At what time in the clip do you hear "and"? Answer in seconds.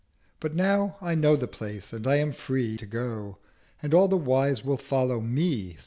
1.93-2.07, 3.83-3.93